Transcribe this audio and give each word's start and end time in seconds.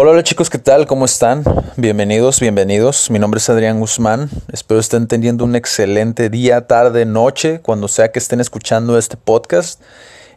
Hola, 0.00 0.12
hola 0.12 0.22
chicos, 0.22 0.48
¿qué 0.48 0.58
tal? 0.58 0.86
¿Cómo 0.86 1.06
están? 1.06 1.42
Bienvenidos, 1.76 2.38
bienvenidos. 2.38 3.10
Mi 3.10 3.18
nombre 3.18 3.38
es 3.38 3.50
Adrián 3.50 3.80
Guzmán. 3.80 4.30
Espero 4.52 4.78
estén 4.78 5.08
teniendo 5.08 5.44
un 5.44 5.56
excelente 5.56 6.30
día, 6.30 6.68
tarde, 6.68 7.04
noche, 7.04 7.58
cuando 7.62 7.88
sea 7.88 8.12
que 8.12 8.20
estén 8.20 8.38
escuchando 8.38 8.96
este 8.96 9.16
podcast. 9.16 9.82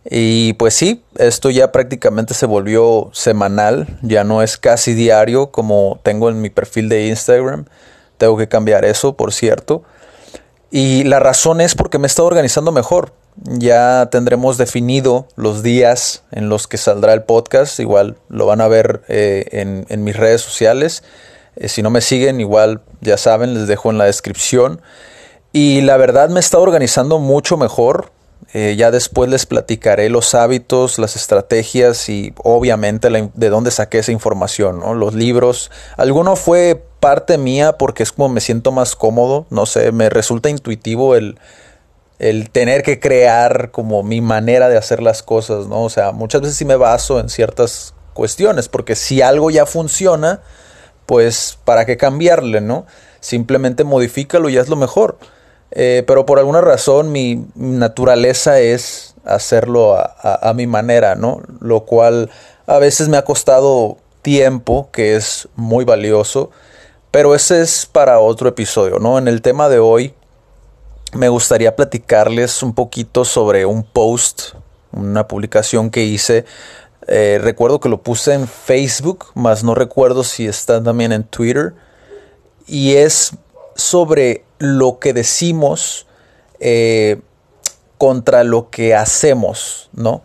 Y 0.10 0.54
pues 0.54 0.74
sí, 0.74 1.04
esto 1.16 1.52
ya 1.52 1.72
prácticamente 1.72 2.34
se 2.34 2.48
volvió 2.48 3.12
semanal, 3.14 4.00
ya 4.02 4.24
no 4.24 4.42
es 4.42 4.58
casi 4.58 4.96
diario 4.96 5.52
como 5.52 6.00
tengo 6.02 6.32
en 6.32 6.42
mi 6.42 6.50
perfil 6.50 6.90
de 6.90 7.06
Instagram. 7.10 7.66
Tengo 8.18 8.38
que 8.38 8.48
cambiar 8.48 8.84
eso, 8.84 9.16
por 9.16 9.32
cierto. 9.32 9.84
Y 10.72 11.04
la 11.04 11.20
razón 11.20 11.62
es 11.62 11.76
porque 11.76 12.00
me 12.00 12.06
he 12.06 12.08
estado 12.08 12.28
organizando 12.28 12.72
mejor 12.72 13.14
ya 13.44 14.10
tendremos 14.12 14.58
definido 14.58 15.28
los 15.36 15.64
días 15.64 16.24
en 16.32 16.50
los 16.50 16.68
que 16.68 16.78
saldrá 16.78 17.14
el 17.14 17.24
podcast. 17.24 17.80
Igual 17.80 18.18
lo 18.30 18.46
van 18.46 18.62
a 18.62 18.68
ver 18.68 19.02
eh, 19.08 19.46
en, 19.52 20.04
mis 20.04 20.16
redes 20.16 20.42
sociales. 20.42 21.04
Eh, 21.56 21.68
si 21.68 21.82
no 21.82 21.90
me 21.90 22.02
siguen, 22.02 22.40
igual 22.40 22.82
ya 23.02 23.18
saben, 23.18 23.54
les 23.54 23.68
dejo 23.68 23.90
en 23.90 23.98
la 23.98 24.06
descripción. 24.06 24.82
Y 25.54 25.82
la 25.82 25.98
verdad 25.98 26.30
me 26.30 26.40
está 26.40 26.60
organizando 26.60 27.20
mucho 27.20 27.58
mejor. 27.58 28.12
Eh, 28.54 28.76
ya 28.78 28.92
después 28.92 29.30
les 29.30 29.46
platicaré 29.46 30.10
los 30.10 30.34
hábitos, 30.34 31.00
las 31.00 31.16
estrategias 31.16 32.10
y 32.10 32.34
obviamente 32.44 33.08
de 33.34 33.50
dónde 33.50 33.72
saqué 33.72 34.00
esa 34.00 34.12
información, 34.12 34.82
los 35.00 35.14
libros. 35.14 35.72
Alguno 35.96 36.36
fue 36.36 36.84
parte 37.00 37.38
mía 37.38 37.78
porque 37.78 38.04
es 38.04 38.12
como 38.12 38.30
me 38.30 38.42
siento 38.42 38.72
más 38.72 38.96
cómodo, 38.96 39.46
no 39.52 39.66
sé, 39.66 39.92
me 39.92 40.10
resulta 40.10 40.50
intuitivo 40.50 41.16
el, 41.16 41.38
el 42.22 42.52
tener 42.52 42.84
que 42.84 43.00
crear 43.00 43.72
como 43.72 44.04
mi 44.04 44.22
manera 44.22 44.70
de 44.70 44.78
hacer 44.78 45.02
las 45.02 45.24
cosas, 45.24 45.66
¿no? 45.66 45.82
O 45.82 45.90
sea, 45.90 46.12
muchas 46.12 46.42
veces 46.42 46.56
sí 46.56 46.66
me 46.66 46.76
baso 46.76 47.20
en 47.20 47.30
ciertas 47.30 47.96
cuestiones, 48.14 48.70
porque 48.70 48.96
si 48.96 49.24
algo 49.24 49.50
ya 49.50 49.66
funciona, 49.66 50.42
pues 51.08 51.58
¿para 51.66 51.86
qué 51.88 51.98
cambiarle, 51.98 52.62
no? 52.62 52.86
Simplemente 53.22 53.84
modifícalo 53.84 54.50
y 54.50 54.58
es 54.58 54.70
lo 54.70 54.76
mejor. 54.76 55.18
Eh, 55.72 56.04
pero 56.06 56.28
por 56.28 56.38
alguna 56.38 56.62
razón 56.62 57.12
mi 57.12 57.48
naturaleza 57.56 58.60
es 58.60 59.16
hacerlo 59.26 59.96
a, 59.96 60.14
a 60.22 60.54
mi 60.54 60.68
manera, 60.68 61.16
¿no? 61.16 61.42
Lo 61.60 61.86
cual 61.86 62.30
a 62.68 62.78
veces 62.78 63.10
me 63.10 63.18
ha 63.18 63.26
costado 63.26 63.98
tiempo, 64.22 64.90
que 64.92 65.16
es 65.16 65.50
muy 65.56 65.86
valioso, 65.86 66.52
pero 67.10 67.34
ese 67.34 67.62
es 67.62 67.88
para 67.88 68.20
otro 68.20 68.48
episodio, 68.48 69.00
¿no? 69.00 69.18
En 69.18 69.28
el 69.28 69.42
tema 69.42 69.70
de 69.70 69.80
hoy 69.80 70.14
me 71.14 71.30
gustaría 71.30 71.76
platicarles 71.76 72.64
un 72.64 72.74
poquito 72.74 73.26
sobre 73.26 73.66
un 73.66 73.84
post, 73.84 74.54
una 74.92 75.28
publicación 75.28 75.90
que 75.90 76.04
hice. 76.04 76.46
Eh, 77.08 77.40
recuerdo 77.42 77.80
que 77.80 77.90
lo 77.90 78.02
puse 78.02 78.34
en 78.34 78.48
Facebook, 78.48 79.28
más 79.34 79.64
no 79.64 79.76
recuerdo 79.76 80.24
si 80.24 80.48
está 80.48 80.82
también 80.82 81.12
en 81.12 81.24
Twitter. 81.24 81.74
Y 82.68 82.94
es 82.96 83.32
sobre 83.76 84.46
lo 84.60 85.00
que 85.00 85.14
decimos 85.14 86.08
eh, 86.60 87.20
contra 87.98 88.44
lo 88.44 88.70
que 88.70 88.96
hacemos, 88.96 89.90
¿no? 89.94 90.24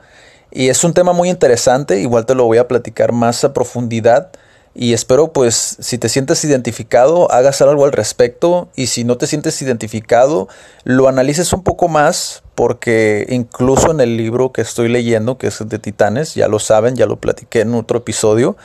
Y 0.50 0.68
es 0.68 0.84
un 0.84 0.94
tema 0.94 1.12
muy 1.12 1.28
interesante, 1.28 2.00
igual 2.00 2.24
te 2.24 2.34
lo 2.34 2.44
voy 2.44 2.58
a 2.58 2.68
platicar 2.68 3.12
más 3.12 3.44
a 3.44 3.52
profundidad 3.52 4.30
y 4.78 4.92
espero 4.92 5.32
pues 5.32 5.76
si 5.80 5.96
te 5.96 6.10
sientes 6.10 6.44
identificado 6.44 7.32
hagas 7.32 7.62
algo 7.62 7.86
al 7.86 7.92
respecto 7.92 8.68
y 8.76 8.88
si 8.88 9.04
no 9.04 9.16
te 9.16 9.26
sientes 9.26 9.60
identificado 9.62 10.48
lo 10.84 11.08
analices 11.08 11.52
un 11.54 11.62
poco 11.62 11.88
más 11.88 12.42
porque 12.54 13.26
incluso 13.30 13.90
en 13.90 14.00
el 14.00 14.18
libro 14.18 14.52
que 14.52 14.60
estoy 14.60 14.88
leyendo 14.88 15.38
que 15.38 15.46
es 15.46 15.66
de 15.66 15.78
Titanes 15.78 16.34
ya 16.34 16.46
lo 16.46 16.58
saben 16.58 16.94
ya 16.94 17.06
lo 17.06 17.16
platiqué 17.16 17.62
en 17.62 17.74
otro 17.74 17.98
episodio 17.98 18.58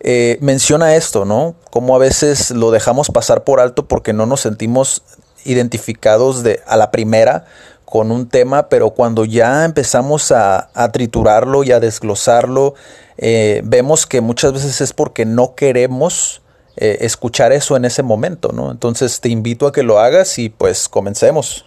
eh, 0.00 0.36
menciona 0.42 0.94
esto 0.94 1.24
no 1.24 1.54
como 1.70 1.96
a 1.96 1.98
veces 1.98 2.50
lo 2.50 2.70
dejamos 2.70 3.08
pasar 3.08 3.42
por 3.42 3.58
alto 3.58 3.88
porque 3.88 4.12
no 4.12 4.26
nos 4.26 4.42
sentimos 4.42 5.02
identificados 5.46 6.42
de 6.42 6.60
a 6.66 6.76
la 6.76 6.90
primera 6.90 7.46
con 7.86 8.10
un 8.10 8.28
tema, 8.28 8.68
pero 8.68 8.90
cuando 8.90 9.24
ya 9.24 9.64
empezamos 9.64 10.32
a, 10.32 10.68
triturarlo 10.92 11.62
y 11.62 11.70
a 11.70 11.80
desglosarlo, 11.80 12.74
eh, 13.16 13.62
vemos 13.64 14.06
que 14.06 14.20
muchas 14.20 14.52
veces 14.52 14.80
es 14.80 14.92
porque 14.92 15.24
no 15.24 15.54
queremos 15.54 16.42
eh, 16.76 16.98
escuchar 17.02 17.52
eso 17.52 17.76
en 17.76 17.84
ese 17.84 18.02
momento, 18.02 18.50
¿no? 18.52 18.72
Entonces 18.72 19.20
te 19.20 19.28
invito 19.28 19.68
a 19.68 19.72
que 19.72 19.84
lo 19.84 20.00
hagas 20.00 20.38
y 20.38 20.48
pues 20.48 20.88
comencemos. 20.88 21.64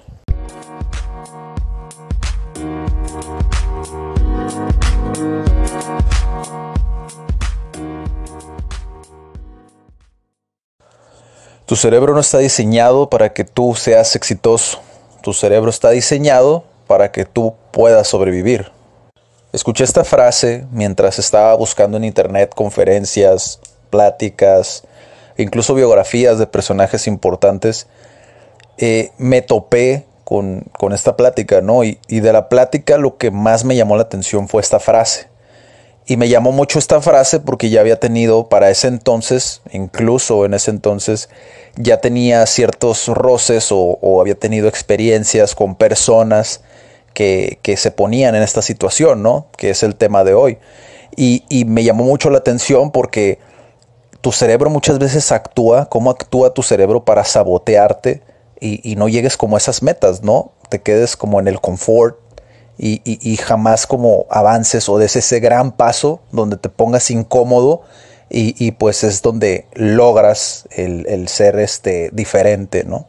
Tu 11.66 11.76
cerebro 11.76 12.14
no 12.14 12.20
está 12.20 12.40
diseñado 12.40 13.10
para 13.10 13.32
que 13.32 13.46
tú 13.46 13.74
seas 13.76 14.16
exitoso 14.16 14.82
tu 15.22 15.34
cerebro 15.34 15.70
está 15.70 15.90
diseñado 15.90 16.64
para 16.88 17.12
que 17.12 17.26
tú 17.26 17.56
puedas 17.72 18.08
sobrevivir. 18.08 18.72
Escuché 19.52 19.84
esta 19.84 20.04
frase 20.04 20.66
mientras 20.72 21.20
estaba 21.20 21.56
buscando 21.56 21.98
en 21.98 22.04
internet 22.04 22.54
conferencias, 22.56 23.60
pláticas, 23.90 24.84
incluso 25.38 25.74
biografías 25.74 26.38
de 26.38 26.48
personajes 26.48 27.08
importantes. 27.08 27.88
Eh, 28.78 29.12
me 29.18 29.42
topé 29.42 30.06
con, 30.24 30.64
esta 30.94 31.18
plática, 31.18 31.62
¿no? 31.62 31.84
y 31.84 31.98
de 32.08 32.34
la 32.34 32.50
plática 32.50 32.98
lo 32.98 33.18
que 33.18 33.32
más 33.32 33.66
me 33.66 33.76
llamó 33.76 33.96
la 33.96 34.04
atención 34.04 34.48
fue 34.48 34.62
esta 34.62 34.80
frase. 34.80 35.28
Y 36.10 36.18
me 36.18 36.28
llamó 36.28 36.52
mucho 36.52 36.80
esta 36.80 37.02
frase 37.02 37.40
porque 37.40 37.70
ya 37.70 37.82
había 37.82 38.00
tenido 38.00 38.50
para 38.50 38.72
ese 38.72 38.88
entonces, 38.88 39.62
incluso 39.72 40.44
en 40.44 40.56
ese 40.56 40.72
entonces, 40.72 41.30
ya 41.76 42.02
tenía 42.02 42.44
ciertos 42.48 43.10
roces 43.10 43.68
o, 43.70 44.20
había 44.20 44.34
tenido 44.34 44.68
experiencias 44.68 45.54
con 45.54 45.76
personas 45.76 46.62
que, 47.14 47.60
se 47.78 47.92
ponían 47.92 48.34
en 48.34 48.42
esta 48.42 48.64
situación, 48.64 49.22
¿no? 49.22 49.46
Que 49.56 49.70
es 49.70 49.84
el 49.84 49.96
tema 49.96 50.24
de 50.24 50.34
hoy. 50.34 50.58
Y, 51.16 51.44
me 51.66 51.84
llamó 51.84 52.06
mucho 52.06 52.32
la 52.32 52.40
atención 52.40 52.90
porque 52.90 53.38
tu 54.20 54.32
cerebro 54.32 54.72
muchas 54.72 54.98
veces 54.98 55.32
actúa, 55.32 55.90
cómo 55.90 56.10
actúa 56.10 56.56
tu 56.56 56.64
cerebro 56.64 57.06
para 57.06 57.24
sabotearte 57.24 58.24
y, 58.60 58.82
y 58.84 58.96
no 58.96 59.10
llegues 59.10 59.38
como 59.38 59.58
a 59.58 59.60
esas 59.60 59.84
metas, 59.84 60.24
¿no? 60.24 60.54
Te 60.70 60.82
quedes 60.82 61.16
como 61.16 61.40
en 61.40 61.48
el 61.48 61.62
confort, 61.62 62.18
y, 62.82 63.38
jamás 63.38 63.86
como 63.86 64.26
avances 64.30 64.88
o 64.88 64.98
des 64.98 65.18
ese 65.18 65.42
gran 65.42 65.74
paso 65.74 66.22
donde 66.32 66.56
te 66.56 66.70
pongas 66.70 67.12
incómodo 67.12 67.82
y, 68.30 68.72
pues 68.72 69.04
es 69.04 69.22
donde 69.22 69.66
logras 69.74 70.66
el, 70.72 71.28
ser 71.28 71.60
este 71.60 72.10
diferente, 72.14 72.84
¿no? 72.86 73.08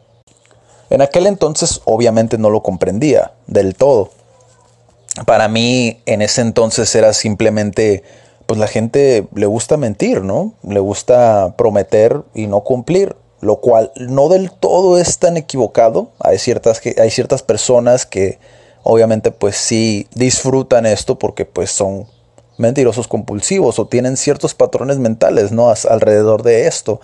En 0.89 1.01
aquel 1.01 1.25
entonces 1.25 1.81
obviamente 1.85 2.37
no 2.37 2.49
lo 2.49 2.63
comprendía 2.63 3.31
del 3.47 3.75
todo. 3.75 4.09
Para 5.25 5.47
mí 5.47 6.01
en 6.05 6.21
ese 6.21 6.41
entonces 6.41 6.93
era 6.95 7.13
simplemente, 7.13 8.03
pues 8.45 8.59
la 8.59 8.67
gente 8.67 9.27
le 9.33 9.45
gusta 9.45 9.77
mentir, 9.77 10.21
¿no? 10.21 10.53
Le 10.67 10.81
gusta 10.81 11.55
prometer 11.57 12.23
y 12.33 12.47
no 12.47 12.61
cumplir 12.61 13.15
lo 13.39 13.55
cual 13.55 13.91
no 13.95 14.29
del 14.29 14.51
todo 14.51 14.99
es 14.99 15.17
tan 15.17 15.35
equivocado. 15.35 16.11
Hay 16.19 16.37
ciertas, 16.37 16.79
hay 16.99 17.09
ciertas 17.09 17.41
personas 17.41 18.05
que 18.05 18.37
obviamente 18.83 19.31
pues 19.31 19.55
sí 19.55 20.07
disfrutan 20.13 20.85
esto 20.85 21.17
porque 21.19 21.45
pues 21.45 21.71
son 21.71 22.07
mentirosos 22.57 23.07
compulsivos 23.07 23.79
o 23.79 23.87
tienen 23.87 24.17
ciertos 24.17 24.53
patrones 24.53 24.99
mentales, 24.99 25.51
¿no? 25.51 25.73
alrededor 25.89 26.43
de 26.43 26.67
esto. 26.67 27.01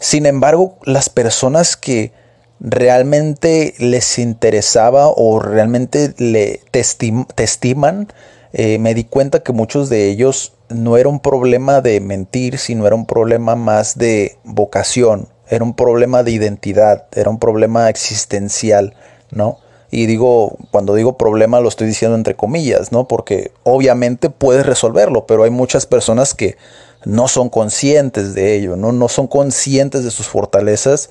Sin 0.00 0.26
embargo, 0.26 0.76
las 0.84 1.08
personas 1.08 1.76
que 1.76 2.12
realmente 2.58 3.74
les 3.78 4.18
interesaba 4.18 5.08
o 5.08 5.40
realmente 5.40 6.14
le 6.18 6.60
te, 6.70 6.80
estiman, 6.80 8.08
eh, 8.52 8.78
me 8.78 8.94
di 8.94 9.04
cuenta 9.04 9.42
que 9.42 9.52
muchos 9.52 9.88
de 9.88 10.08
ellos 10.08 10.52
no 10.68 10.96
era 10.96 11.08
un 11.08 11.20
problema 11.20 11.80
de 11.80 12.00
mentir, 12.00 12.58
sino 12.58 12.86
era 12.86 12.94
un 12.94 13.06
problema 13.06 13.56
más 13.56 13.98
de 13.98 14.38
vocación, 14.44 15.28
era 15.48 15.64
un 15.64 15.74
problema 15.74 16.22
de 16.22 16.32
identidad, 16.32 17.06
era 17.12 17.30
un 17.30 17.38
problema 17.38 17.88
existencial, 17.88 18.94
¿no? 19.30 19.58
Y 19.94 20.06
digo, 20.06 20.56
cuando 20.70 20.94
digo 20.94 21.18
problema 21.18 21.60
lo 21.60 21.68
estoy 21.68 21.86
diciendo 21.86 22.16
entre 22.16 22.34
comillas, 22.34 22.92
¿no? 22.92 23.06
Porque 23.06 23.52
obviamente 23.62 24.30
puedes 24.30 24.64
resolverlo, 24.64 25.26
pero 25.26 25.44
hay 25.44 25.50
muchas 25.50 25.84
personas 25.84 26.32
que 26.32 26.56
no 27.04 27.28
son 27.28 27.50
conscientes 27.50 28.32
de 28.32 28.56
ello, 28.56 28.74
¿no? 28.74 28.92
No 28.92 29.08
son 29.08 29.26
conscientes 29.26 30.02
de 30.02 30.10
sus 30.10 30.28
fortalezas, 30.28 31.10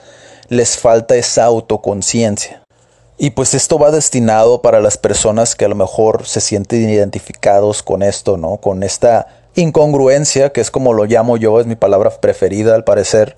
les 0.50 0.80
falta 0.80 1.16
esa 1.16 1.46
autoconciencia. 1.46 2.64
Y 3.20 3.30
pues 3.30 3.54
esto 3.54 3.78
va 3.78 3.92
destinado 3.92 4.64
para 4.64 4.82
las 4.82 4.98
personas 4.98 5.54
que 5.54 5.66
a 5.66 5.70
lo 5.70 5.76
mejor 5.76 6.26
se 6.26 6.42
sienten 6.42 6.90
identificados 6.90 7.84
con 7.84 8.02
esto, 8.02 8.36
¿no? 8.36 8.58
Con 8.58 8.82
esta 8.82 9.28
incongruencia, 9.54 10.52
que 10.52 10.60
es 10.60 10.72
como 10.72 10.94
lo 10.94 11.06
llamo 11.06 11.38
yo, 11.38 11.60
es 11.60 11.68
mi 11.68 11.76
palabra 11.76 12.10
preferida 12.20 12.74
al 12.74 12.84
parecer, 12.84 13.36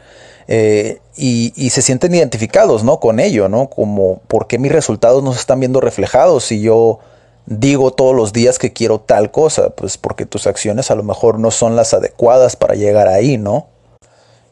eh, 0.48 1.00
y, 1.16 1.70
se 1.70 1.82
sienten 1.82 2.14
identificados, 2.14 2.84
¿no? 2.84 3.00
Con 3.00 3.20
ello, 3.20 3.50
¿no? 3.50 3.70
Como, 3.70 4.20
¿por 4.28 4.48
qué 4.48 4.58
mis 4.58 4.72
resultados 4.72 5.24
no 5.24 5.34
se 5.34 5.40
están 5.40 5.60
viendo 5.60 5.80
reflejados 5.80 6.46
si 6.46 6.62
yo 6.62 7.00
digo 7.46 7.92
todos 7.92 8.16
los 8.16 8.34
días 8.34 8.58
que 8.58 8.74
quiero 8.74 9.00
tal 9.00 9.32
cosa, 9.32 9.72
pues 9.72 9.98
porque 9.98 10.26
tus 10.26 10.48
acciones 10.48 10.92
a 10.92 10.96
lo 10.96 11.04
mejor 11.04 11.40
no 11.40 11.52
son 11.52 11.76
las 11.76 11.94
adecuadas 11.94 12.56
para 12.56 12.76
llegar 12.76 13.08
ahí, 13.08 13.38
¿no? 13.38 13.68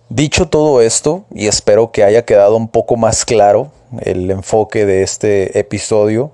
Dicho 0.10 0.50
todo 0.50 0.82
esto, 0.82 1.24
y 1.34 1.48
espero 1.48 1.92
que 1.92 2.04
haya 2.04 2.26
quedado 2.26 2.58
un 2.58 2.68
poco 2.68 2.98
más 2.98 3.24
claro 3.24 3.72
el 4.02 4.30
enfoque 4.30 4.86
de 4.86 5.04
este 5.04 5.58
episodio, 5.58 6.32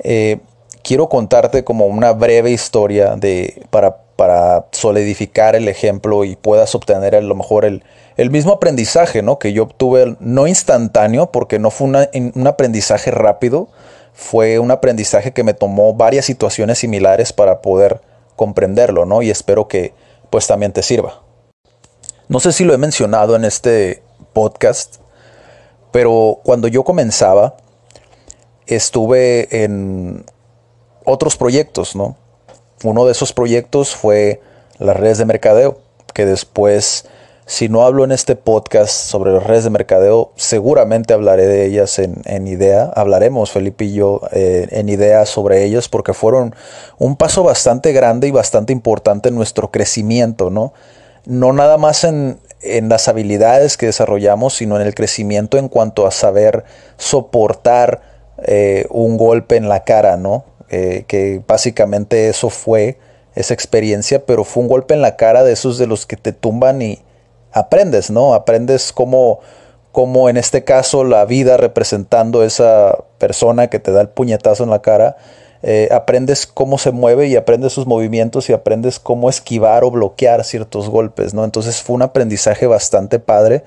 eh, 0.00 0.38
quiero 0.82 1.08
contarte 1.08 1.64
como 1.64 1.86
una 1.86 2.12
breve 2.12 2.50
historia 2.50 3.16
de, 3.16 3.62
para, 3.70 4.05
para 4.16 4.66
solidificar 4.72 5.54
el 5.54 5.68
ejemplo 5.68 6.24
y 6.24 6.36
puedas 6.36 6.74
obtener 6.74 7.14
a 7.14 7.20
lo 7.20 7.34
mejor 7.34 7.64
el, 7.64 7.84
el 8.16 8.30
mismo 8.30 8.52
aprendizaje 8.52 9.22
¿no? 9.22 9.38
que 9.38 9.52
yo 9.52 9.64
obtuve, 9.64 10.16
no 10.20 10.46
instantáneo, 10.46 11.30
porque 11.30 11.58
no 11.58 11.70
fue 11.70 11.86
un 11.86 12.46
aprendizaje 12.46 13.10
rápido, 13.10 13.68
fue 14.14 14.58
un 14.58 14.70
aprendizaje 14.70 15.32
que 15.32 15.44
me 15.44 15.52
tomó 15.52 15.92
varias 15.92 16.24
situaciones 16.24 16.78
similares 16.78 17.34
para 17.34 17.60
poder 17.60 18.00
comprenderlo, 18.34 19.04
¿no? 19.04 19.20
Y 19.20 19.30
espero 19.30 19.68
que 19.68 19.92
pues 20.30 20.46
también 20.46 20.72
te 20.72 20.82
sirva. 20.82 21.22
No 22.28 22.40
sé 22.40 22.52
si 22.52 22.64
lo 22.64 22.72
he 22.72 22.78
mencionado 22.78 23.36
en 23.36 23.44
este 23.44 24.02
podcast, 24.32 24.96
pero 25.92 26.40
cuando 26.42 26.66
yo 26.66 26.82
comenzaba, 26.82 27.56
estuve 28.66 29.64
en 29.64 30.24
otros 31.04 31.36
proyectos, 31.36 31.94
¿no? 31.94 32.16
Uno 32.88 33.06
de 33.06 33.12
esos 33.12 33.32
proyectos 33.32 33.94
fue 33.94 34.40
las 34.78 34.96
redes 34.96 35.18
de 35.18 35.24
mercadeo, 35.24 35.78
que 36.14 36.26
después 36.26 37.06
si 37.48 37.68
no 37.68 37.82
hablo 37.82 38.02
en 38.02 38.10
este 38.10 38.34
podcast 38.34 38.90
sobre 38.90 39.32
las 39.32 39.44
redes 39.44 39.62
de 39.62 39.70
mercadeo, 39.70 40.32
seguramente 40.34 41.14
hablaré 41.14 41.46
de 41.46 41.64
ellas 41.64 42.00
en, 42.00 42.46
idea. 42.48 42.90
Hablaremos, 42.96 43.52
Felipe 43.52 43.84
y 43.84 43.94
yo, 43.94 44.20
eh, 44.32 44.66
en 44.72 44.88
idea 44.88 45.24
sobre 45.26 45.62
ellas 45.62 45.88
porque 45.88 46.12
fueron 46.12 46.56
un 46.98 47.14
paso 47.14 47.44
bastante 47.44 47.92
grande 47.92 48.26
y 48.26 48.32
bastante 48.32 48.72
importante 48.72 49.28
en 49.28 49.36
nuestro 49.36 49.70
crecimiento, 49.70 50.50
¿no? 50.50 50.72
No 51.24 51.52
nada 51.52 51.78
más 51.78 52.02
en, 52.02 52.40
las 52.62 53.06
habilidades 53.06 53.76
que 53.76 53.86
desarrollamos, 53.86 54.54
sino 54.54 54.74
en 54.74 54.84
el 54.84 54.96
crecimiento 54.96 55.56
en 55.56 55.68
cuanto 55.68 56.08
a 56.08 56.10
saber 56.10 56.64
soportar 56.96 58.00
eh, 58.42 58.86
un 58.90 59.18
golpe 59.18 59.54
en 59.54 59.68
la 59.68 59.84
cara, 59.84 60.16
¿no? 60.16 60.44
Eh, 60.68 61.04
que 61.06 61.42
básicamente 61.46 62.28
eso 62.28 62.50
fue 62.50 62.98
esa 63.34 63.54
experiencia, 63.54 64.26
pero 64.26 64.44
fue 64.44 64.62
un 64.62 64.68
golpe 64.68 64.94
en 64.94 65.02
la 65.02 65.16
cara 65.16 65.44
de 65.44 65.52
esos 65.52 65.78
de 65.78 65.86
los 65.86 66.06
que 66.06 66.16
te 66.16 66.32
tumban 66.32 66.82
y, 66.82 67.00
aprendes, 67.56 68.10
¿no? 68.10 68.34
Aprendes 68.34 68.92
cómo, 68.92 69.40
cómo 69.90 70.28
en 70.28 70.36
este 70.36 70.62
caso 70.64 71.04
la 71.04 71.24
vida 71.24 71.56
representando 71.56 72.44
esa 72.44 72.98
persona 73.18 73.68
que 73.68 73.78
te 73.78 73.92
da 73.92 74.02
el 74.02 74.10
puñetazo 74.10 74.64
en 74.64 74.70
la 74.70 74.82
cara, 74.82 75.16
eh, 75.62 75.88
aprendes 75.90 76.46
cómo 76.46 76.76
se 76.76 76.92
mueve 76.92 77.28
y 77.28 77.36
aprendes 77.36 77.72
sus 77.72 77.86
movimientos 77.86 78.50
y 78.50 78.52
aprendes 78.52 79.00
cómo 79.00 79.30
esquivar 79.30 79.84
o 79.84 79.90
bloquear 79.90 80.44
ciertos 80.44 80.90
golpes, 80.90 81.32
¿no? 81.32 81.44
Entonces 81.44 81.82
fue 81.82 81.96
un 81.96 82.02
aprendizaje 82.02 82.66
bastante 82.66 83.18
padre 83.18 83.64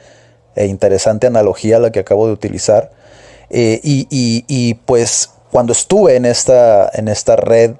e 0.55 0.67
interesante 0.67 1.25
analogía 1.25 1.79
la 1.79 1.91
que 1.91 1.99
acabo 1.99 2.27
de 2.27 2.33
utilizar. 2.33 2.91
Eh, 3.49 3.79
y, 3.83 4.07
y, 4.11 4.73
pues 4.75 5.31
cuando 5.51 5.73
estuve 5.73 6.15
en 6.15 6.25
esta, 6.25 6.89
en 6.93 7.07
esta 7.07 7.35
red 7.35 7.75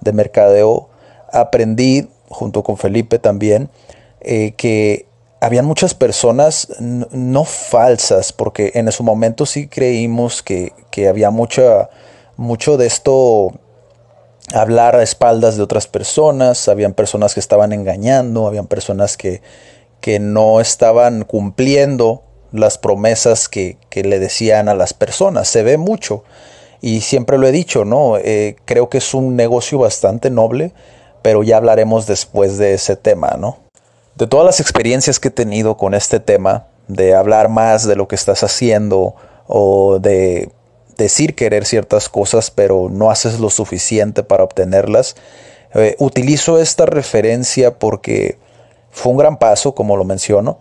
de 0.00 0.12
mercadeo, 0.12 0.88
aprendí, 1.32 2.08
junto 2.28 2.62
con 2.62 2.76
Felipe 2.76 3.18
también, 3.18 3.70
eh, 4.20 4.54
que 4.56 5.06
habían 5.40 5.64
muchas 5.64 5.94
personas 5.94 6.68
no 6.80 7.44
falsas, 7.44 8.32
porque 8.32 8.72
en 8.74 8.88
ese 8.88 9.02
momento 9.02 9.46
sí 9.46 9.68
creímos 9.68 10.42
que, 10.42 10.72
había 11.08 11.30
mucha, 11.30 11.90
mucho 12.36 12.76
de 12.76 12.86
esto 12.86 13.52
hablar 14.54 14.96
a 14.96 15.02
espaldas 15.02 15.56
de 15.56 15.62
otras 15.62 15.86
personas, 15.86 16.68
habían 16.68 16.94
personas 16.94 17.34
que 17.34 17.40
estaban 17.40 17.72
engañando, 17.72 18.46
habían 18.46 18.66
personas 18.66 19.16
que, 19.16 19.42
que 20.00 20.18
no 20.18 20.60
estaban 20.60 21.24
cumpliendo 21.24 22.22
las 22.52 22.78
promesas 22.78 23.48
que, 23.48 23.76
le 23.92 24.18
decían 24.18 24.68
a 24.68 24.74
las 24.74 24.94
personas. 24.94 25.48
Se 25.48 25.62
ve 25.62 25.78
mucho 25.78 26.24
y 26.80 27.00
siempre 27.00 27.38
lo 27.38 27.46
he 27.46 27.52
dicho, 27.52 27.84
¿no? 27.84 28.16
Eh, 28.18 28.56
creo 28.64 28.88
que 28.88 28.98
es 28.98 29.14
un 29.14 29.36
negocio 29.36 29.78
bastante 29.78 30.30
noble, 30.30 30.72
pero 31.22 31.42
ya 31.42 31.56
hablaremos 31.56 32.06
después 32.06 32.58
de 32.58 32.74
ese 32.74 32.96
tema, 32.96 33.36
¿no? 33.38 33.66
de 34.16 34.26
todas 34.26 34.46
las 34.46 34.60
experiencias 34.60 35.20
que 35.20 35.28
he 35.28 35.30
tenido 35.30 35.76
con 35.76 35.94
este 35.94 36.20
tema, 36.20 36.66
de 36.88 37.14
hablar 37.14 37.48
más 37.48 37.86
de 37.86 37.96
lo 37.96 38.08
que 38.08 38.14
estás 38.14 38.42
haciendo 38.42 39.14
o 39.46 39.98
de 39.98 40.50
decir 40.96 41.34
querer 41.34 41.66
ciertas 41.66 42.08
cosas 42.08 42.50
pero 42.50 42.88
no 42.90 43.10
haces 43.10 43.38
lo 43.38 43.50
suficiente 43.50 44.22
para 44.22 44.44
obtenerlas, 44.44 45.16
eh, 45.74 45.94
utilizo 45.98 46.58
esta 46.58 46.86
referencia 46.86 47.78
porque 47.78 48.38
fue 48.90 49.12
un 49.12 49.18
gran 49.18 49.38
paso, 49.38 49.74
como 49.74 49.96
lo 49.96 50.04
menciono, 50.04 50.58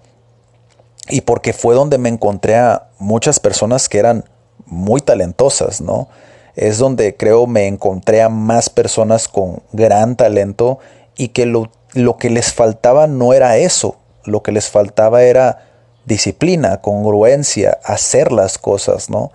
y 1.07 1.21
porque 1.21 1.53
fue 1.53 1.75
donde 1.75 1.97
me 1.97 2.09
encontré 2.09 2.57
a 2.57 2.89
muchas 2.99 3.39
personas 3.39 3.87
que 3.87 3.99
eran 3.99 4.25
muy 4.65 5.01
talentosas, 5.01 5.81
¿no? 5.81 6.07
Es 6.55 6.77
donde 6.77 7.15
creo 7.15 7.47
me 7.47 7.67
encontré 7.67 8.21
a 8.21 8.29
más 8.29 8.69
personas 8.69 9.27
con 9.27 9.61
gran 9.73 10.15
talento 10.15 10.79
y 11.17 11.29
que 11.29 11.45
lo 11.45 11.69
lo 11.95 12.17
que 12.17 12.29
les 12.29 12.53
faltaba 12.53 13.07
no 13.07 13.33
era 13.33 13.57
eso, 13.57 13.95
lo 14.25 14.43
que 14.43 14.51
les 14.51 14.69
faltaba 14.69 15.23
era 15.23 15.65
disciplina, 16.05 16.81
congruencia, 16.81 17.79
hacer 17.83 18.31
las 18.31 18.57
cosas, 18.57 19.09
¿no? 19.09 19.31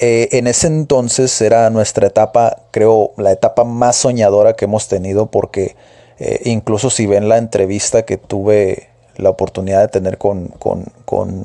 Eh, 0.00 0.30
en 0.32 0.46
ese 0.46 0.68
entonces 0.68 1.38
era 1.42 1.68
nuestra 1.68 2.06
etapa, 2.06 2.62
creo, 2.70 3.12
la 3.18 3.30
etapa 3.30 3.64
más 3.64 3.96
soñadora 3.96 4.54
que 4.54 4.64
hemos 4.64 4.88
tenido 4.88 5.26
porque 5.26 5.76
eh, 6.18 6.40
incluso 6.44 6.88
si 6.88 7.06
ven 7.06 7.28
la 7.28 7.36
entrevista 7.36 8.02
que 8.02 8.16
tuve 8.16 8.88
la 9.16 9.28
oportunidad 9.28 9.82
de 9.82 9.88
tener 9.88 10.16
con, 10.16 10.54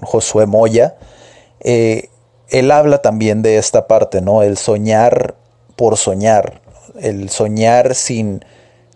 Josué 0.01 0.45
Moya, 0.45 0.95
eh, 1.59 2.07
él 2.49 2.71
habla 2.71 3.01
también 3.01 3.41
de 3.41 3.57
esta 3.57 3.87
parte, 3.87 4.21
¿no? 4.21 4.43
El 4.43 4.57
soñar 4.57 5.35
por 5.75 5.97
soñar, 5.97 6.61
el 6.99 7.29
soñar 7.29 7.95
sin, 7.95 8.43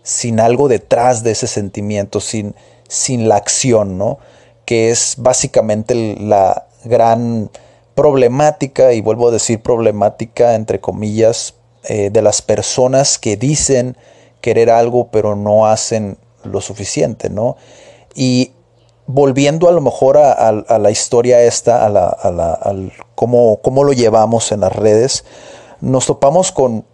sin 0.02 0.40
algo 0.40 0.68
detrás 0.68 1.22
de 1.22 1.32
ese 1.32 1.46
sentimiento, 1.46 2.20
sin, 2.20 2.54
sin 2.88 3.28
la 3.28 3.36
acción, 3.36 3.98
¿no? 3.98 4.18
Que 4.64 4.90
es 4.90 5.14
básicamente 5.18 5.94
la 6.18 6.66
gran 6.84 7.50
problemática, 7.94 8.92
y 8.92 9.00
vuelvo 9.00 9.28
a 9.28 9.32
decir 9.32 9.62
problemática 9.62 10.54
entre 10.54 10.80
comillas, 10.80 11.54
eh, 11.84 12.10
de 12.10 12.22
las 12.22 12.42
personas 12.42 13.18
que 13.18 13.36
dicen 13.36 13.96
querer 14.40 14.70
algo 14.70 15.08
pero 15.08 15.34
no 15.34 15.66
hacen 15.66 16.16
lo 16.44 16.60
suficiente, 16.60 17.28
¿no? 17.28 17.56
Y 18.14 18.51
volviendo 19.06 19.68
a 19.68 19.72
lo 19.72 19.80
mejor 19.80 20.16
a, 20.18 20.52
la 20.52 20.90
historia 20.90 21.42
esta, 21.42 21.84
a 21.84 21.88
la, 21.88 22.08
a 22.08 22.74
cómo, 23.14 23.60
cómo 23.62 23.84
lo 23.84 23.92
llevamos 23.92 24.52
en 24.52 24.60
las 24.60 24.72
redes, 24.72 25.24
nos 25.80 26.06
topamos 26.06 26.52
con 26.52 26.84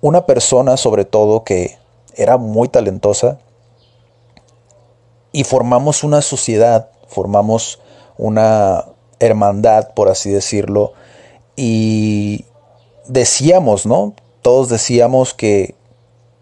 una 0.00 0.26
persona 0.26 0.76
sobre 0.76 1.04
todo 1.04 1.44
que 1.44 1.78
era 2.14 2.36
muy 2.36 2.68
talentosa 2.68 3.38
y 5.32 5.44
formamos 5.44 6.02
una 6.02 6.22
sociedad, 6.22 6.90
formamos 7.08 7.80
una 8.16 8.86
hermandad, 9.20 9.92
por 9.94 10.08
así 10.08 10.30
decirlo, 10.30 10.92
y 11.56 12.46
decíamos, 13.06 13.86
¿no? 13.86 14.14
Todos 14.42 14.68
decíamos 14.68 15.34
que, 15.34 15.74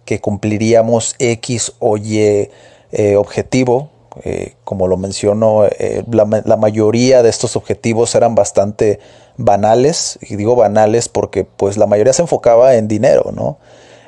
que 0.04 0.20
cumpliríamos 0.20 1.16
X 1.18 1.73
o 1.78 1.96
Y 1.96 2.50
eh, 2.92 3.16
objetivo. 3.16 3.90
Eh, 4.23 4.54
como 4.62 4.87
lo 4.87 4.97
menciono, 4.97 5.64
eh, 5.64 6.04
la, 6.11 6.56
mayoría 6.56 7.23
de 7.23 7.30
estos 7.30 7.56
objetivos 7.56 8.14
eran 8.14 8.35
bastante 8.35 9.00
banales, 9.37 10.18
y 10.23 10.37
digo 10.37 10.54
banales 10.54 11.09
porque 11.09 11.44
pues 11.44 11.76
la 11.76 11.87
mayoría 11.87 12.12
se 12.12 12.23
enfocaba 12.23 12.76
en 12.76 12.87
dinero, 12.87 13.33
¿no? 13.35 13.59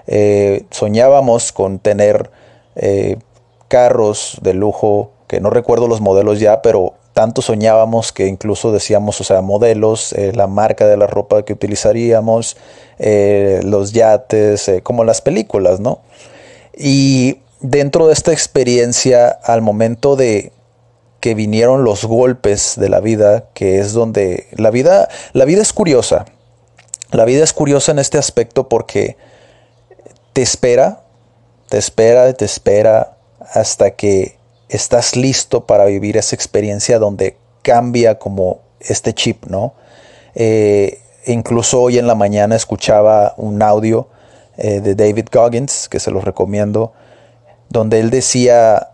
Eh, 0.07 0.65
soñábamos 0.71 1.51
con 1.53 1.81
tener 1.81 2.31
carros 3.69 4.39
de 4.43 4.53
lujo, 4.53 5.11
que 5.27 5.41
no 5.41 5.49
recuerdo 5.49 5.89
los 5.89 6.03
modelos 6.03 6.39
ya, 6.41 6.61
pero 6.61 6.93
tanto 7.15 7.41
soñábamos 7.41 8.13
que 8.13 8.27
incluso 8.27 8.71
decíamos, 8.71 9.19
o 9.23 9.25
sea, 9.25 9.41
modelos, 9.41 10.15
la 10.35 10.47
marca 10.47 10.87
de 10.87 10.99
la 10.99 11.07
ropa 11.07 11.43
que 11.43 11.55
utilizaríamos, 11.55 12.59
los 12.99 13.93
yates, 13.93 14.71
como 14.83 15.05
las 15.05 15.23
películas, 15.23 15.81
¿no? 15.81 16.01
Y 16.77 17.39
dentro 17.61 18.07
de 18.07 18.13
esta 18.13 18.33
experiencia, 18.33 19.29
al 19.29 19.63
momento 19.63 20.17
de 20.17 20.53
que 21.21 21.35
vinieron 21.35 21.85
los 21.85 22.05
golpes 22.05 22.75
de 22.77 22.89
la 22.89 23.01
vida, 23.01 23.47
que 23.55 23.79
es 23.79 23.93
donde 23.93 24.47
la 24.53 24.71
vida, 24.71 25.09
la 25.33 25.45
vida 25.45 25.63
es 25.63 25.73
curiosa. 25.73 26.27
La 27.11 27.25
vida 27.25 27.43
es 27.43 27.53
curiosa 27.53 27.93
en 27.93 27.99
este 27.99 28.19
aspecto 28.19 28.69
porque 28.69 29.17
te 30.33 30.43
espera, 30.43 31.03
te 31.69 31.79
espera, 31.79 32.33
te 32.35 32.45
espera 32.45 33.17
hasta 33.53 33.93
que 33.93 34.37
estás 34.69 35.17
listo 35.17 35.67
para 35.67 35.85
vivir 35.87 36.17
esa 36.17 36.35
experiencia 36.35 36.99
donde 36.99 37.37
cambia 37.63 38.19
como 38.19 38.61
este 38.81 39.15
chip, 39.15 39.47
¿no? 39.47 39.75
Eh, 40.35 41.01
incluso 41.27 41.81
hoy 41.81 41.99
en 41.99 42.07
la 42.07 42.15
mañana 42.15 42.55
escuchaba 42.57 43.35
un 43.37 43.63
audio 43.63 44.09
eh, 44.57 44.81
de 44.81 44.95
David 44.95 45.29
Goggins, 45.33 45.89
que 45.89 46.01
se 46.01 46.11
los 46.11 46.25
recomiendo, 46.25 46.93
donde 47.69 48.01
él 48.01 48.11
decía, 48.11 48.91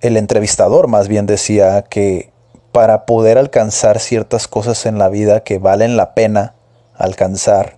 el 0.00 0.16
entrevistador 0.16 0.88
más 0.88 1.08
bien 1.08 1.26
decía 1.26 1.82
que 1.82 2.32
para 2.72 3.04
poder 3.04 3.38
alcanzar 3.38 4.00
ciertas 4.00 4.48
cosas 4.48 4.86
en 4.86 4.98
la 4.98 5.08
vida 5.08 5.40
que 5.40 5.58
valen 5.58 5.96
la 5.96 6.14
pena 6.14 6.54
alcanzar, 6.94 7.76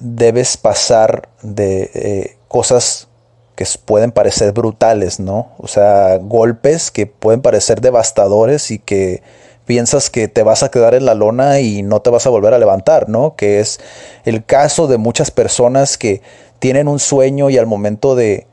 debes 0.00 0.56
pasar 0.56 1.28
de 1.42 1.90
eh, 1.94 2.36
cosas 2.48 3.08
que 3.54 3.66
pueden 3.84 4.12
parecer 4.12 4.52
brutales, 4.52 5.18
¿no? 5.20 5.52
O 5.58 5.66
sea, 5.66 6.18
golpes 6.18 6.90
que 6.90 7.06
pueden 7.06 7.42
parecer 7.42 7.80
devastadores 7.80 8.70
y 8.70 8.78
que 8.78 9.22
piensas 9.64 10.10
que 10.10 10.28
te 10.28 10.42
vas 10.42 10.62
a 10.62 10.70
quedar 10.70 10.94
en 10.94 11.06
la 11.06 11.14
lona 11.14 11.60
y 11.60 11.82
no 11.82 12.00
te 12.00 12.10
vas 12.10 12.26
a 12.26 12.30
volver 12.30 12.54
a 12.54 12.58
levantar, 12.58 13.08
¿no? 13.08 13.34
Que 13.34 13.60
es 13.60 13.80
el 14.24 14.44
caso 14.44 14.86
de 14.86 14.98
muchas 14.98 15.30
personas 15.30 15.98
que 15.98 16.22
tienen 16.58 16.86
un 16.86 16.98
sueño 16.98 17.50
y 17.50 17.58
al 17.58 17.66
momento 17.66 18.14
de 18.14 18.46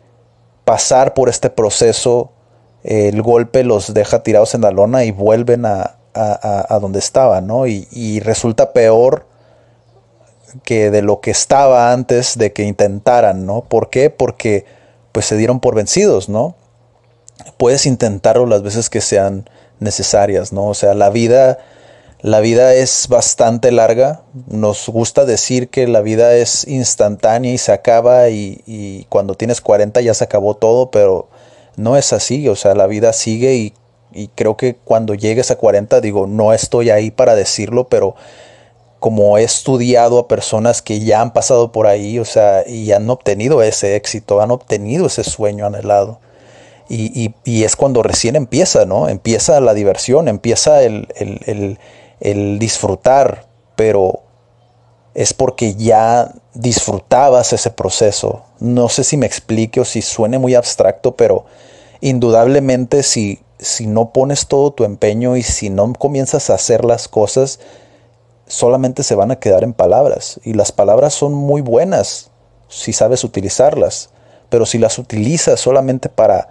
pasar 0.66 1.14
por 1.14 1.30
este 1.30 1.50
proceso, 1.50 2.32
el 2.84 3.22
golpe 3.22 3.64
los 3.64 3.94
deja 3.94 4.24
tirados 4.24 4.56
en 4.56 4.62
la 4.62 4.72
lona 4.72 5.04
y 5.04 5.12
vuelven 5.12 5.66
a, 5.66 5.98
a, 6.14 6.80
donde 6.80 7.00
estaban, 7.00 7.48
¿no? 7.48 7.68
Y, 7.68 7.88
y 7.92 8.20
resulta 8.20 8.74
peor 8.74 9.26
que 10.64 10.92
de 10.92 11.02
lo 11.02 11.20
que 11.20 11.32
estaba 11.32 11.92
antes 11.92 12.38
de 12.38 12.54
que 12.54 12.64
intentaran, 12.64 13.46
¿no? 13.46 13.62
¿Por 13.62 13.90
qué? 13.90 14.10
Porque 14.10 14.66
pues 15.12 15.26
se 15.26 15.38
dieron 15.38 15.60
por 15.60 15.76
vencidos, 15.76 16.30
¿no? 16.30 16.56
Puedes 17.58 17.86
intentarlo 17.86 18.46
las 18.46 18.62
veces 18.62 18.90
que 18.90 19.02
sean 19.02 19.50
necesarias, 19.80 20.54
¿no? 20.54 20.68
O 20.68 20.74
sea, 20.74 20.94
la 20.94 21.10
vida, 21.10 21.58
la 22.24 22.40
vida 22.40 22.74
es 22.74 23.10
bastante 23.10 23.70
larga. 23.74 24.22
Nos 24.48 24.88
gusta 24.88 25.26
decir 25.26 25.68
que 25.68 25.88
la 25.88 26.00
vida 26.00 26.34
es 26.36 26.66
instantánea 26.66 27.52
y 27.52 27.58
se 27.58 27.74
acaba 27.74 28.30
y, 28.30 29.06
cuando 29.10 29.36
tienes 29.36 29.60
40 29.60 30.00
ya 30.00 30.14
se 30.14 30.24
acabó 30.24 30.56
todo, 30.56 30.90
pero 30.90 31.28
no 31.76 31.98
es 31.98 32.14
así. 32.14 32.48
O 32.48 32.56
sea, 32.56 32.76
la 32.76 32.88
vida 32.88 33.12
sigue 33.12 33.56
y, 33.56 33.74
creo 34.36 34.56
que 34.56 34.76
cuando 34.76 35.16
llegues 35.16 35.52
a 35.52 35.58
40, 35.58 36.00
digo, 36.00 36.26
no 36.26 36.54
estoy 36.54 36.92
ahí 36.92 37.12
para 37.12 37.36
decirlo, 37.36 37.90
pero 37.90 38.16
como 39.00 39.38
he 39.38 39.44
estudiado 39.44 40.18
a 40.18 40.30
personas 40.30 40.82
que 40.82 41.02
ya 41.02 41.20
han 41.20 41.34
pasado 41.34 41.74
por 41.74 41.88
ahí, 41.88 42.20
o 42.20 42.26
sea, 42.26 42.64
y 42.66 42.94
han 42.94 43.10
obtenido 43.10 43.62
ese 43.62 43.98
éxito, 43.98 44.40
han 44.40 44.52
obtenido 44.52 45.08
ese 45.08 45.26
sueño 45.26 45.66
anhelado. 45.66 46.22
Y, 46.88 47.34
es 47.46 47.76
cuando 47.76 48.02
recién 48.02 48.38
empieza, 48.38 48.86
¿no? 48.86 49.10
Empieza 49.10 49.60
la 49.60 49.74
diversión, 49.74 50.30
empieza 50.30 50.84
el, 50.84 51.80
disfrutar, 52.24 53.46
pero 53.76 54.22
es 55.14 55.34
porque 55.34 55.76
ya 55.76 56.34
disfrutabas 56.54 57.54
ese 57.54 57.70
proceso. 57.70 58.44
No 58.60 58.90
sé 58.90 59.04
si 59.04 59.18
me 59.18 59.26
explique 59.26 59.82
o 59.82 59.86
si 59.86 60.02
suene 60.02 60.40
muy 60.40 60.56
abstracto, 60.56 61.16
pero 61.16 61.46
indudablemente 62.02 63.04
si, 63.04 63.42
si 63.60 63.88
no 63.88 64.12
pones 64.12 64.48
todo 64.48 64.72
tu 64.72 64.86
empeño 64.86 65.36
y 65.36 65.44
si 65.44 65.70
no 65.70 65.92
comienzas 65.94 66.50
a 66.50 66.56
hacer 66.56 66.86
las 66.86 67.08
cosas, 67.08 67.60
solamente 68.48 69.04
se 69.04 69.16
van 69.16 69.32
a 69.32 69.40
quedar 69.40 69.64
en 69.64 69.74
palabras. 69.74 70.40
Y 70.44 70.54
las 70.54 70.72
palabras 70.72 71.14
son 71.14 71.34
muy 71.34 71.62
buenas 71.62 72.30
si 72.70 72.94
sabes 72.94 73.24
utilizarlas. 73.24 74.10
Pero 74.50 74.66
si 74.66 74.78
las 74.78 75.00
utilizas 75.00 75.60
solamente 75.60 76.10
para, 76.10 76.50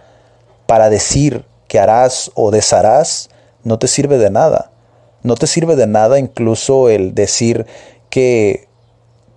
para 0.67 0.91
decir 0.91 1.45
que 1.69 1.79
harás 1.79 2.31
o 2.35 2.51
desharás, 2.51 3.31
no 3.65 3.79
te 3.79 3.89
sirve 3.89 4.19
de 4.19 4.31
nada. 4.31 4.72
No 5.23 5.35
te 5.35 5.47
sirve 5.47 5.77
de 5.77 5.87
nada 5.87 6.19
incluso 6.19 6.89
el 6.89 7.15
decir 7.15 7.67
que 8.11 8.69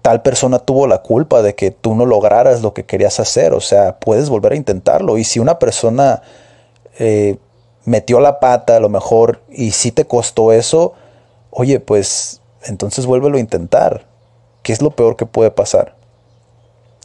tal 0.02 0.22
persona 0.22 0.60
tuvo 0.60 0.88
la 0.88 1.00
culpa 1.00 1.42
de 1.42 1.56
que 1.56 1.72
tú 1.72 1.96
no 1.96 2.06
lograras 2.06 2.62
lo 2.62 2.74
que 2.74 2.86
querías 2.86 3.20
hacer. 3.20 3.54
O 3.54 3.62
sea, 3.62 4.00
puedes 4.00 4.30
volver 4.30 4.54
a 4.54 4.56
intentarlo. 4.56 5.18
Y 5.18 5.24
si 5.24 5.40
una 5.40 5.60
persona 5.60 6.22
eh, 7.00 7.38
metió 7.86 8.20
la 8.20 8.40
pata 8.40 8.78
a 8.78 8.80
lo 8.80 8.90
mejor 8.90 9.42
y 9.50 9.72
si 9.72 9.92
te 9.92 10.06
costó 10.06 10.52
eso, 10.52 10.94
oye, 11.52 11.80
pues 11.80 12.42
entonces 12.64 13.06
vuélvelo 13.06 13.38
a 13.38 13.40
intentar. 13.40 14.06
¿Qué 14.64 14.74
es 14.74 14.82
lo 14.82 14.92
peor 14.92 15.16
que 15.16 15.26
puede 15.26 15.52
pasar? 15.52 15.96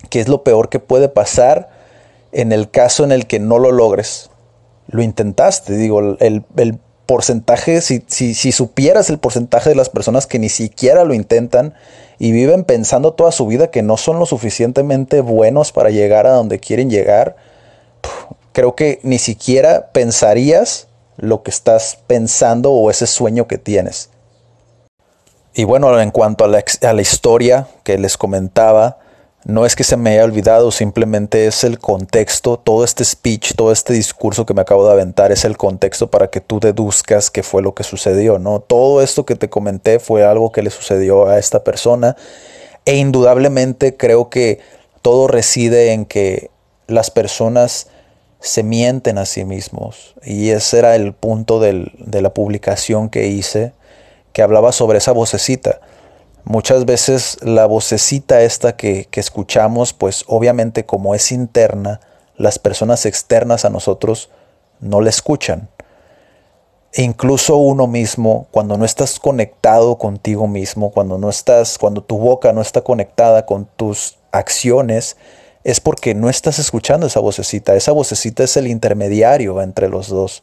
¿Qué 0.09 0.21
es 0.21 0.29
lo 0.29 0.43
peor 0.43 0.71
que 0.71 0.79
puede 0.79 1.09
pasar 1.09 1.69
en 2.33 2.53
el 2.53 2.71
caso 2.71 3.05
en 3.05 3.13
el 3.13 3.27
que 3.27 3.39
no 3.39 3.59
lo 3.59 3.71
logres? 3.71 4.31
Lo 4.89 5.03
intentaste, 5.03 5.77
digo, 5.77 6.01
el, 6.19 6.45
porcentaje, 7.11 7.81
si, 7.81 8.05
si, 8.07 8.35
si, 8.35 8.53
supieras 8.53 9.11
el 9.11 9.19
porcentaje 9.19 9.69
de 9.69 9.75
las 9.75 9.89
personas 9.89 10.29
que 10.29 10.39
ni 10.39 10.49
siquiera 10.49 11.05
lo 11.05 11.13
intentan 11.13 11.75
y 12.21 12.31
viven 12.31 12.63
pensando 12.63 13.15
toda 13.15 13.33
su 13.33 13.49
vida 13.49 13.73
que 13.73 13.83
no 13.83 13.97
son 13.97 14.21
lo 14.21 14.27
suficientemente 14.27 15.21
buenos 15.21 15.73
para 15.73 15.91
llegar 15.91 16.29
a 16.29 16.35
donde 16.35 16.61
quieren 16.61 16.89
llegar, 16.89 17.35
creo 18.53 18.77
que 18.77 19.01
ni 19.03 19.19
siquiera 19.19 19.91
pensarías 19.91 20.87
lo 21.17 21.43
que 21.43 21.51
estás 21.51 21.99
pensando 22.07 22.71
o 22.71 22.93
ese 22.93 23.09
sueño 23.09 23.49
que 23.49 23.59
tienes. 23.59 24.11
Y 25.53 25.65
bueno, 25.65 26.01
en 26.01 26.13
cuanto 26.13 26.45
a 26.45 26.93
la, 26.93 27.03
historia 27.03 27.67
que 27.83 27.99
les 27.99 28.17
comentaba, 28.17 29.00
no 29.45 29.65
es 29.65 29.75
que 29.75 29.85
se 29.85 29.97
me 29.97 30.11
haya 30.11 30.25
olvidado, 30.25 30.71
simplemente 30.71 31.47
es 31.47 31.65
el 31.65 31.79
contexto, 31.79 32.59
todo 32.59 32.85
este 32.85 33.05
speech, 33.05 33.55
todo 33.55 33.73
este 33.73 33.95
discurso 33.95 34.45
que 34.45 34.53
me 34.53 34.61
acabo 34.61 34.87
de 34.87 34.93
aventar 34.93 35.33
es 35.33 35.45
el 35.45 35.57
contexto 35.57 36.11
para 36.11 36.29
que 36.29 36.41
tú 36.41 36.61
deduzcas 36.61 37.31
qué 37.31 37.43
fue 37.43 37.63
lo 37.63 37.75
que 37.75 37.83
sucedió, 37.83 38.39
¿no? 38.39 38.61
Todo 38.61 39.01
esto 39.01 39.25
que 39.25 39.37
te 39.37 39.49
comenté 39.49 39.99
fue 39.99 40.25
algo 40.25 40.53
que 40.53 40.63
le 40.63 40.71
sucedió 40.71 41.27
a 41.27 41.39
esta 41.39 41.65
persona 41.65 42.17
e 42.85 42.97
indudablemente 42.97 43.97
creo 43.97 44.29
que 44.29 44.61
todo 45.01 45.27
reside 45.27 45.93
en 45.93 46.05
que 46.05 46.51
las 46.87 47.11
personas 47.11 47.89
se 48.41 48.63
mienten 48.63 49.17
a 49.17 49.27
sí 49.27 49.45
mismos 49.45 50.15
y 50.23 50.51
ese 50.51 50.79
era 50.79 50.97
el 50.97 51.15
punto 51.15 51.61
de 51.61 52.21
la 52.21 52.35
publicación 52.35 53.09
que 53.09 53.27
hice 53.29 53.73
que 54.33 54.43
hablaba 54.43 54.73
sobre 54.73 54.99
esa 54.99 55.13
vocecita. 55.13 55.81
Muchas 56.45 56.85
veces 56.85 57.39
la 57.43 57.67
vocecita 57.67 58.43
esta 58.43 58.77
que, 58.77 59.09
escuchamos, 59.13 59.93
pues 59.93 60.25
obviamente 60.27 60.87
como 60.87 61.15
es 61.15 61.33
interna, 61.33 62.01
las 62.37 62.59
personas 62.59 63.07
externas 63.07 63.65
a 63.65 63.71
nosotros 63.71 64.31
no 64.81 65.01
la 65.01 65.11
escuchan. 65.11 65.69
E 66.93 67.03
incluso 67.03 67.57
uno 67.57 67.87
mismo, 67.87 68.49
cuando 68.51 68.77
no 68.77 68.85
estás 68.85 69.21
conectado 69.21 69.97
contigo 69.99 70.49
mismo, 70.49 70.91
cuando 70.91 71.19
no 71.19 71.29
estás, 71.31 71.79
cuando 71.79 72.03
tu 72.03 72.19
boca 72.19 72.53
no 72.53 72.63
está 72.63 72.81
conectada 72.81 73.47
con 73.47 73.67
tus 73.77 74.19
acciones, 74.33 75.17
es 75.63 75.81
porque 75.81 76.15
no 76.15 76.31
estás 76.31 76.59
escuchando 76.59 77.07
esa 77.07 77.21
vocecita. 77.21 77.77
Esa 77.77 77.93
vocecita 77.93 78.43
es 78.43 78.57
el 78.57 78.67
intermediario 78.67 79.61
entre 79.63 79.89
los 79.89 80.09
dos. 80.09 80.43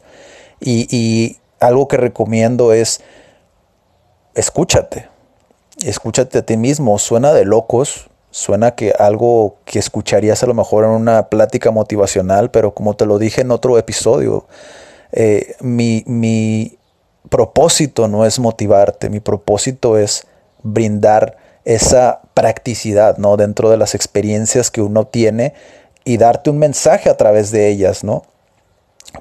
Y, 0.62 0.88
y 0.96 1.38
algo 1.60 1.88
que 1.88 1.98
recomiendo 1.98 2.72
es 2.72 3.02
escúchate, 4.36 5.10
escúchate 5.84 6.40
a 6.40 6.46
ti 6.46 6.58
mismo, 6.58 6.98
suena 7.00 7.34
de 7.34 7.46
locos, 7.46 8.10
suena 8.32 8.76
que 8.76 8.94
algo 8.98 9.58
que 9.66 9.80
escucharías 9.80 10.44
a 10.44 10.48
lo 10.48 10.54
mejor 10.54 10.84
en 10.86 10.92
una 10.92 11.30
plática 11.30 11.72
motivacional, 11.72 12.52
pero 12.52 12.74
como 12.74 12.96
te 12.96 13.06
lo 13.06 13.20
dije 13.20 13.42
en 13.42 13.52
otro 13.52 13.78
episodio, 13.78 14.46
eh, 15.12 15.56
mi, 15.62 16.04
mi 16.08 16.78
propósito 17.30 18.08
no 18.08 18.26
es 18.26 18.40
motivarte, 18.40 19.10
mi 19.10 19.20
propósito 19.20 19.98
es 19.98 20.28
brindar 20.64 21.38
esa 21.66 22.22
practicidad, 22.34 23.18
¿no? 23.18 23.38
Dentro 23.38 23.70
de 23.70 23.78
las 23.78 23.96
experiencias 23.96 24.72
que 24.72 24.82
uno 24.82 25.06
tiene 25.08 25.54
y 26.06 26.18
darte 26.18 26.50
un 26.50 26.58
mensaje 26.58 27.10
a 27.10 27.18
través 27.18 27.52
de 27.52 27.68
ellas, 27.68 28.04
¿no? 28.04 28.24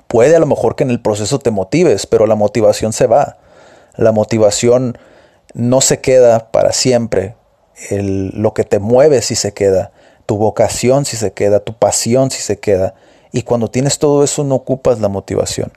Puede 0.06 0.36
a 0.36 0.38
lo 0.38 0.46
mejor 0.46 0.76
que 0.76 0.84
en 0.84 0.90
el 0.90 1.00
proceso 1.00 1.38
te 1.38 1.50
motives, 1.50 2.06
pero 2.06 2.26
la 2.26 2.34
motivación 2.34 2.92
se 2.92 3.06
va 3.06 3.38
la 3.96 4.12
motivación 4.12 4.98
no 5.56 5.80
se 5.80 6.00
queda 6.00 6.50
para 6.50 6.72
siempre. 6.72 7.34
lo 7.90 8.52
que 8.54 8.64
te 8.64 8.78
mueve 8.78 9.22
sí 9.22 9.34
se 9.34 9.54
queda. 9.54 9.90
Tu 10.26 10.36
vocación 10.36 11.06
sí 11.06 11.16
se 11.16 11.32
queda. 11.32 11.60
Tu 11.60 11.72
pasión 11.72 12.30
sí 12.30 12.42
se 12.42 12.58
queda. 12.58 12.94
Y 13.32 13.42
cuando 13.42 13.70
tienes 13.70 13.98
todo 13.98 14.22
eso 14.22 14.44
no 14.44 14.54
ocupas 14.56 15.00
la 15.00 15.08
motivación. 15.08 15.72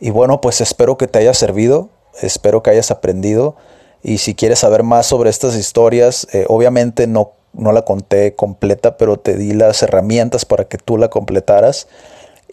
Y 0.00 0.10
bueno, 0.10 0.40
pues 0.40 0.60
espero 0.60 0.98
que 0.98 1.08
te 1.08 1.18
haya 1.18 1.34
servido. 1.34 1.90
Espero 2.20 2.62
que 2.62 2.70
hayas 2.70 2.92
aprendido. 2.92 3.56
Y 4.04 4.18
si 4.18 4.36
quieres 4.36 4.60
saber 4.60 4.84
más 4.84 5.06
sobre 5.06 5.30
estas 5.30 5.56
historias, 5.56 6.28
eh, 6.32 6.44
obviamente 6.48 7.08
no, 7.08 7.32
no 7.52 7.72
la 7.72 7.82
conté 7.82 8.36
completa, 8.36 8.96
pero 8.98 9.18
te 9.18 9.36
di 9.36 9.52
las 9.52 9.82
herramientas 9.82 10.44
para 10.44 10.64
que 10.66 10.78
tú 10.78 10.96
la 10.96 11.08
completaras. 11.08 11.88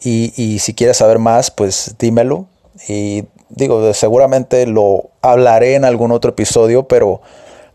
Y, 0.02 0.34
y 0.36 0.60
si 0.60 0.74
quieres 0.74 0.98
saber 0.98 1.20
más, 1.20 1.52
pues 1.52 1.96
dímelo. 2.00 2.48
Y 2.88 3.26
digo, 3.50 3.94
seguramente 3.94 4.66
lo 4.66 5.10
hablaré 5.22 5.76
en 5.76 5.86
algún 5.86 6.12
otro 6.12 6.32
episodio, 6.32 6.88
pero 6.88 7.22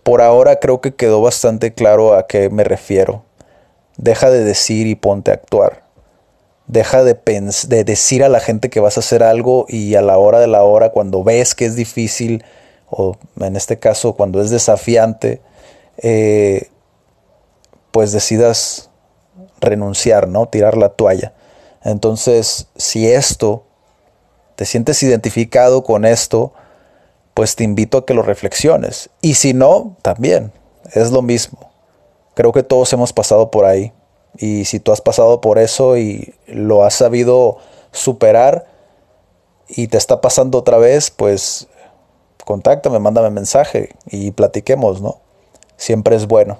por 0.02 0.22
ahora 0.22 0.56
creo 0.56 0.80
que 0.80 0.94
quedó 0.94 1.20
bastante 1.20 1.74
claro 1.74 2.14
a 2.14 2.26
qué 2.26 2.50
me 2.50 2.64
refiero. 2.64 3.24
Deja 3.96 4.30
de 4.30 4.44
decir 4.44 4.86
y 4.86 4.94
ponte 4.94 5.30
a 5.30 5.34
actuar. 5.34 5.84
Deja 6.66 7.04
de, 7.04 7.18
de 7.68 7.84
decir 7.84 8.24
a 8.24 8.28
la 8.28 8.40
gente 8.40 8.70
que 8.70 8.80
vas 8.80 8.96
a 8.96 9.00
hacer 9.00 9.22
algo 9.22 9.66
y 9.68 9.94
a 9.94 10.02
la 10.02 10.18
hora 10.18 10.40
de 10.40 10.46
la 10.46 10.62
hora, 10.62 10.90
cuando 10.90 11.22
ves 11.22 11.54
que 11.54 11.66
es 11.66 11.76
difícil, 11.76 12.44
o 12.90 13.16
en 13.40 13.56
este 13.56 13.78
caso 13.78 14.14
cuando 14.14 14.40
es 14.40 14.50
desafiante, 14.50 15.40
eh, 15.98 16.68
pues 17.90 18.12
decidas 18.12 18.90
renunciar, 19.60 20.28
¿no? 20.28 20.46
Tirar 20.46 20.76
la 20.76 20.90
toalla. 20.90 21.32
Entonces, 21.82 22.68
si 22.76 23.08
esto, 23.10 23.64
te 24.56 24.64
sientes 24.64 25.02
identificado 25.02 25.82
con 25.82 26.04
esto, 26.04 26.52
pues 27.34 27.56
te 27.56 27.64
invito 27.64 27.98
a 27.98 28.06
que 28.06 28.14
lo 28.14 28.22
reflexiones. 28.22 29.10
Y 29.20 29.34
si 29.34 29.54
no, 29.54 29.96
también, 30.02 30.52
es 30.92 31.10
lo 31.10 31.22
mismo. 31.22 31.72
Creo 32.34 32.52
que 32.52 32.62
todos 32.62 32.92
hemos 32.92 33.12
pasado 33.12 33.50
por 33.50 33.64
ahí. 33.64 33.92
Y 34.36 34.64
si 34.64 34.80
tú 34.80 34.92
has 34.92 35.00
pasado 35.00 35.40
por 35.40 35.58
eso 35.58 35.96
y 35.96 36.34
lo 36.46 36.84
has 36.84 36.94
sabido 36.94 37.58
superar 37.92 38.66
y 39.68 39.88
te 39.88 39.96
está 39.96 40.20
pasando 40.20 40.58
otra 40.58 40.78
vez, 40.78 41.10
pues 41.10 41.68
contáctame, 42.44 42.98
mándame 42.98 43.30
mensaje 43.30 43.94
y 44.06 44.32
platiquemos, 44.32 45.00
¿no? 45.00 45.20
Siempre 45.76 46.16
es 46.16 46.26
bueno. 46.26 46.58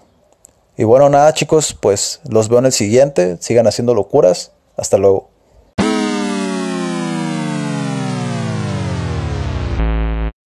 Y 0.77 0.85
bueno, 0.85 1.09
nada 1.09 1.33
chicos, 1.35 1.77
pues 1.79 2.21
los 2.29 2.49
veo 2.49 2.59
en 2.59 2.67
el 2.67 2.73
siguiente. 2.73 3.37
Sigan 3.41 3.67
haciendo 3.67 3.95
locuras. 3.95 4.53
Hasta 4.77 4.99
luego. 4.99 5.34